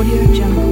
Audio 0.00 0.24
Jungle. 0.32 0.69